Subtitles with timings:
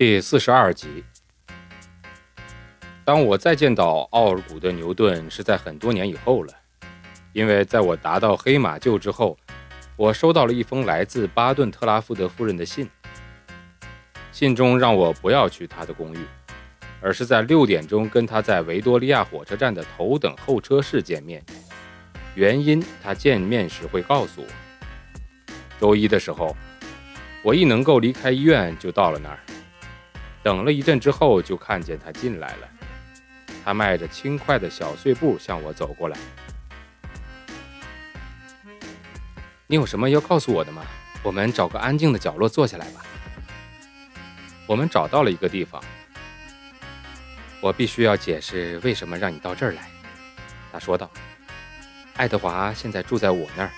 [0.00, 1.04] 第四十二集。
[3.04, 6.54] 当我再见到奥尔古德牛顿，是在很多年以后了，
[7.34, 9.36] 因为在我达到黑马厩之后，
[9.96, 12.88] 我收到了一封来自巴顿特拉福德夫人的信。
[14.32, 16.20] 信中让我不要去他的公寓，
[17.02, 21.44] 而是在六点钟跟他在维多利亚火车站的头等候车室见面。
[22.34, 24.46] 原因他见面时会告诉我。
[25.78, 26.56] 周一的时候，
[27.42, 29.38] 我一能够离开医院，就到了那儿。
[30.42, 32.68] 等了一阵之后，就看见他进来了。
[33.64, 36.16] 他迈着轻快的小碎步向我走过来。
[39.66, 40.82] 你有什么要告诉我的吗？
[41.22, 43.04] 我们找个安静的角落坐下来吧。
[44.66, 45.82] 我们找到了一个地方。
[47.60, 49.90] 我必须要解释为什么让你到这儿来。
[50.72, 51.10] 他说道
[52.16, 53.70] ：“爱德华现在住在我那儿。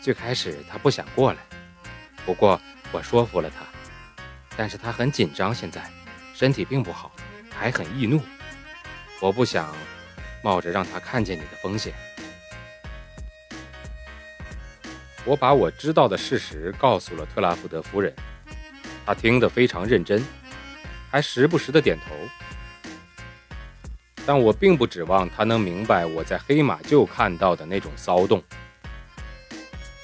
[0.00, 1.38] 最开始他不想过来，
[2.24, 2.58] 不过
[2.90, 3.75] 我说服了他。
[4.56, 5.82] 但是他很紧张，现在
[6.34, 7.12] 身体并不好，
[7.50, 8.20] 还很易怒。”
[9.20, 9.74] 我不想
[10.42, 11.92] 冒着让他看见你的风险。
[15.24, 18.14] 我把我知道的事实告诉了特拉福德夫人，
[19.04, 20.24] 她听得非常认真，
[21.10, 22.14] 还时不时的点头。
[24.24, 28.42] 但我并不指望她能明白我在黑马厩看到的那种骚动。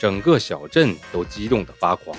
[0.00, 2.16] 整个小镇都激动得发狂，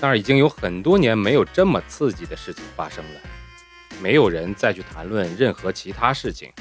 [0.00, 3.20] 那儿已经有很多年没有这么刺激的事情发生了。
[4.02, 6.52] 没有人再去谈论任何其他事情。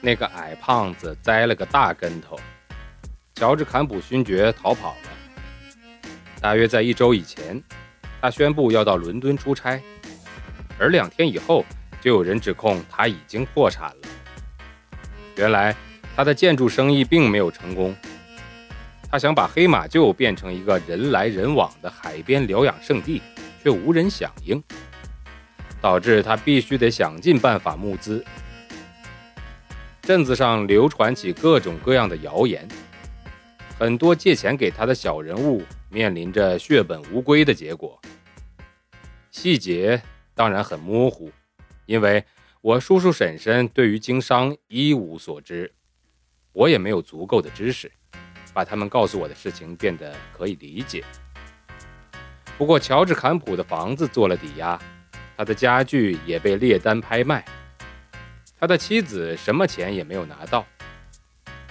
[0.00, 2.38] 那个矮胖子栽了个大跟头，
[3.34, 6.08] 乔治·坎普勋爵逃跑了。
[6.40, 7.60] 大约在一周以前，
[8.20, 9.80] 他宣布要到伦敦出差，
[10.78, 11.64] 而两天以后，
[12.00, 14.08] 就有人指控他已经破产了。
[15.36, 15.74] 原来
[16.14, 17.94] 他的建筑生意并没有成功，
[19.12, 23.20] 他想把黑马厩变成一个人来人往的海边疗养圣地，
[23.62, 24.60] 却无人响应。
[25.82, 28.24] 导致他必须得想尽办法募资。
[30.00, 32.66] 镇子上流传起各种各样的谣言，
[33.78, 38.00] 很多借钱给他的小人物面临着血本无归的结果。
[39.30, 40.00] 细节
[40.34, 41.30] 当然很模糊，
[41.84, 42.24] 因为
[42.62, 45.70] 我叔叔婶婶对于经商一无所知，
[46.52, 47.90] 我也没有足够的知识，
[48.52, 51.04] 把他们告诉我的事情变得可以理解。
[52.58, 54.78] 不过，乔治·坎普的房子做了抵押。
[55.34, 57.44] 他的家具也被列单拍卖，
[58.60, 60.64] 他的妻子什么钱也没有拿到，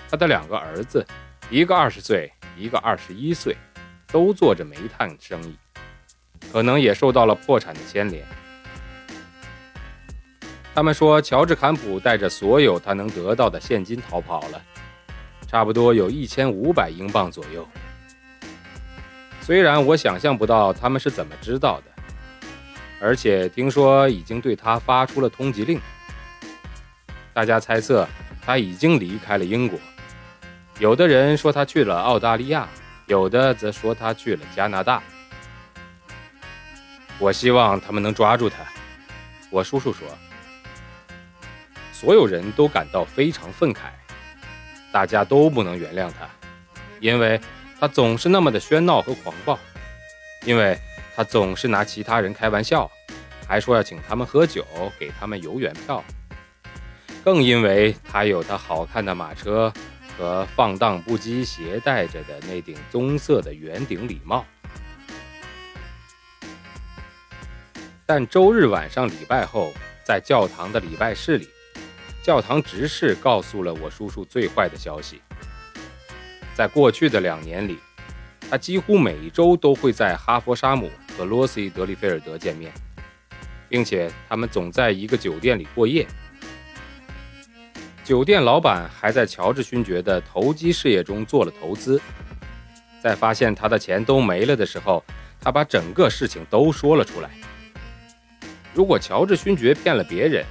[0.10, 1.06] 他的两个儿子，
[1.50, 3.56] 一个二十岁，一个二十一岁，
[4.08, 5.56] 都做着煤炭生意，
[6.52, 8.26] 可能也受到了破产的牵连。
[10.74, 14.62] 他们说，乔治·坎普带着所有他能得到的现金逃跑了，
[15.52, 17.68] 差不多有一千五百英镑左右。
[19.42, 21.92] 虽然我想象不到他们是怎么知道的。
[23.02, 25.82] 而且听说已经对他发出了通缉令。
[27.34, 28.08] 大家猜测
[28.42, 29.78] 他已经离开了英国，
[30.80, 32.70] 有的人说他去了澳大利亚，
[33.08, 35.02] 有的则说他去了加拿大。
[37.20, 38.58] 我希望他们能抓住他。
[39.50, 40.08] 我叔叔说，
[41.92, 43.90] 所有人都感到非常愤慨，
[44.92, 46.30] 大家都不能原谅他，
[47.00, 47.40] 因为
[47.80, 49.58] 他总是那么的喧闹和狂暴，
[50.46, 50.78] 因为。
[51.14, 52.90] 他总是拿其他人开玩笑，
[53.46, 54.66] 还说要请他们喝酒，
[54.98, 56.02] 给他们游园票。
[57.22, 59.72] 更因为他有他好看的马车
[60.18, 64.46] 和放荡不羁携带着的那顶棕色的圆顶礼帽。
[68.06, 69.74] 但周日晚上礼拜后，
[70.06, 71.50] 在教堂的礼拜室里，
[72.24, 75.22] 教堂执事告诉了我叔叔最坏的消息：
[76.54, 77.80] 在过去的两年里，
[78.50, 80.90] 他几乎每周都会在哈佛沙姆。
[81.18, 82.72] 和罗西·德里菲尔德见面，
[83.68, 86.08] 并且他们总在一个酒店里过夜。
[88.04, 92.02] 酒店老板还在乔治勋爵的投机事业中做了投资。
[93.04, 95.04] 在发现他的钱都没了的时候，
[95.40, 97.30] 他把整个事情都说了出来。
[98.74, 100.46] 如果乔治勋爵骗了别人，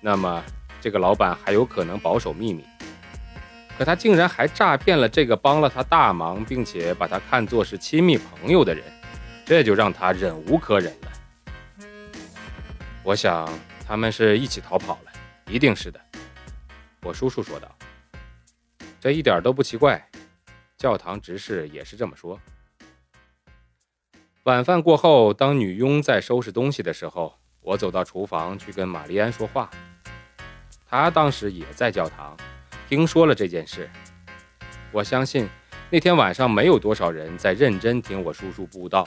[0.00, 0.42] 那么
[0.80, 2.64] 这个老板还有可能保守秘密。
[3.78, 8.82] 可他竟然还诈骗了这个帮了他大忙，并且把他看作是亲密朋友的人，
[9.44, 11.12] 这就让他忍无可忍了。
[13.02, 13.46] 我想
[13.86, 15.12] 他们是一起逃跑了，
[15.46, 16.00] 一定是的。
[17.02, 17.68] 我叔叔说道
[18.98, 20.08] ：“这一点都不奇怪，
[20.78, 22.40] 教堂执事也是这么说。”
[24.44, 29.70] 晚饭过后，当女佣在收拾东西的时候，我走到厨房去跟玛丽安说话。
[31.02, 32.34] 他当时也在教堂。
[32.88, 33.90] 听说了这件事，
[34.90, 35.48] 我相信
[35.90, 39.06] 那天晚上没有多少人在认真听我叔叔布道。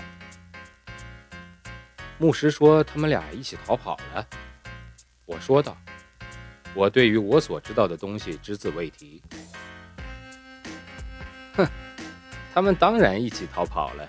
[2.19, 4.27] 牧师说他们俩一起逃跑了，
[5.25, 5.75] 我说道
[6.75, 9.21] ：“我对于我所知道的东西只字未提。”
[11.55, 11.67] 哼，
[12.53, 14.07] 他们当然一起逃跑了，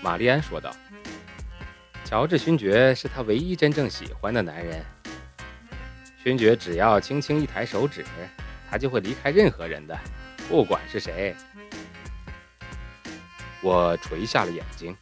[0.00, 0.74] 玛丽安说道
[2.06, 4.82] ：“乔治勋爵是他唯一真正喜欢的男人。
[6.26, 8.04] 勋爵只要轻轻一抬手指。”
[8.68, 9.96] 他就会离开任何人的，
[10.48, 11.32] 不管是谁。
[13.62, 14.96] 我垂下了眼睛，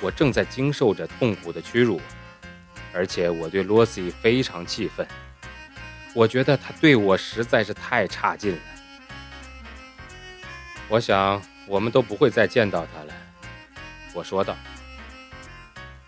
[0.00, 2.00] 我正在经受着痛苦的屈辱，
[2.94, 5.04] 而且我对罗西非常气愤。
[6.14, 8.62] 我觉得他对我实在是太差劲了。
[10.88, 13.12] 我想我们都不会再见到他了，
[14.14, 14.56] 我说道。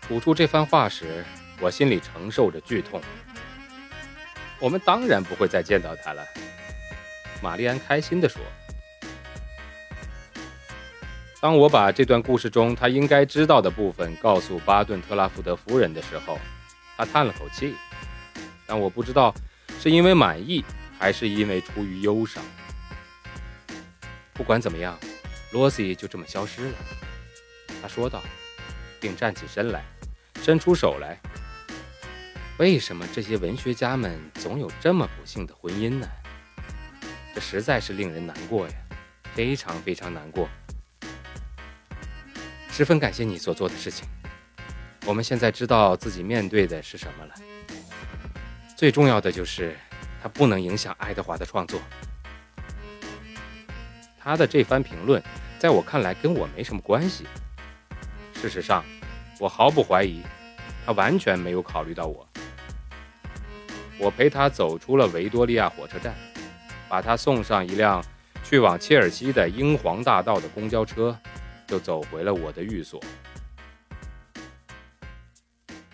[0.01, 1.25] 吐出这番话时，
[1.59, 3.01] 我心里承受着剧痛。
[4.63, 6.25] 我们当然不会再见到他了。
[7.41, 8.41] 玛丽安开心地说
[11.41, 16.39] ：“当我把这段故事中他应该知道的部分告诉巴顿特拉福德夫人的时候，
[16.95, 17.75] 他叹了口气。
[18.65, 19.35] 但我不知道
[19.81, 20.63] 是因为满意，
[20.97, 22.41] 还是因为出于忧伤。
[24.31, 24.97] 不管怎么样，
[25.51, 26.75] 罗西就这么消失了。”
[27.83, 28.23] 他说道，
[29.01, 29.83] 并站起身来，
[30.41, 31.19] 伸出手来。
[32.59, 36.07] 为什么这些文学家们总有这么不幸的婚姻呢？
[37.33, 38.73] 这实在是令人难过呀，
[39.33, 40.47] 非常非常难过。
[42.69, 44.07] 十分感谢你所做的事情。
[45.03, 47.33] 我们现在知道自己面对的是什么了。
[48.77, 49.75] 最重要的就是，
[50.21, 51.81] 它不能影响爱德华的创作。
[54.19, 55.21] 他的这番评论，
[55.57, 57.25] 在我看来跟我没什么关系。
[58.35, 58.85] 事实上，
[59.39, 60.21] 我毫不怀疑，
[60.85, 62.25] 他完全没有考虑到我。
[64.03, 66.13] 我陪他走出了维多利亚火车站。
[66.89, 68.05] 把他送上一辆
[68.43, 71.17] 去往切尔西的英皇大道的公交车，
[71.65, 73.01] 就走回了我的寓所。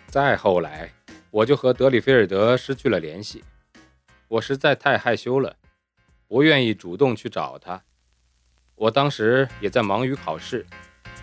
[0.08, 0.92] 再后来，
[1.32, 3.46] 我就和德里菲尔德失去了联系。
[4.28, 5.56] 我实在太害羞了，
[6.28, 7.82] 不愿意主动去找他。
[8.76, 10.66] 我当时也在忙于考试，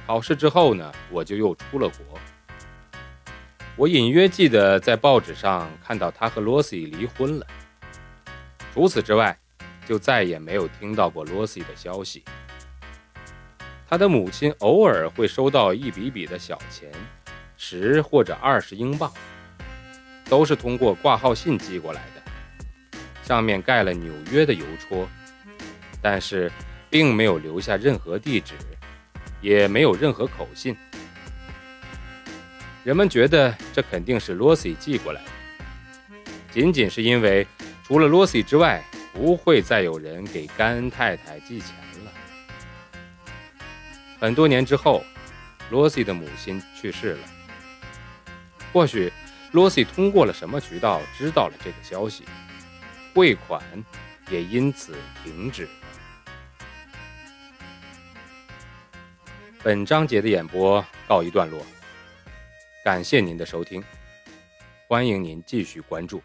[0.07, 2.19] 考试之后呢，我就又出了国。
[3.79, 7.47] 我隐约记得在报纸上看到他和罗西离婚了。
[8.73, 9.39] 除此之外，
[9.87, 12.25] 就再也没有听到过罗西的消息。
[13.87, 16.91] 他的母亲偶尔会收到一笔笔的小钱，
[17.59, 19.13] 十或者二十英镑，
[20.29, 25.07] 都是通过挂号信寄过来的，上面盖了纽约的邮戳，
[26.01, 26.51] 但是
[26.89, 28.55] 并没有留下任何地址，
[29.43, 30.75] 也没有任何口信。
[32.87, 35.29] 人们觉得这肯定是罗西寄过来的，
[36.53, 37.45] 仅仅是因为
[37.83, 38.81] 除了罗西之外。
[39.17, 41.75] 不会再有人给甘恩太太寄钱
[42.05, 42.13] 了。
[44.21, 45.03] 很多年之后，
[45.71, 47.19] 罗西的母亲去世了。
[48.75, 49.11] 或许
[49.53, 52.25] 罗西通过了什么渠道知道了这个消息，
[53.15, 53.63] 汇款
[54.29, 55.67] 也因此停止。
[59.63, 61.65] 本章节的演播告一段落，
[62.87, 63.83] 感谢您的收听，
[64.87, 66.23] 欢迎您继续关注。